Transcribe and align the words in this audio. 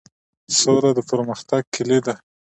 سوله 0.59 0.89
د 0.97 0.99
پرمختګ 1.09 1.61
کیلي 1.75 1.99
ده؟ 2.05 2.15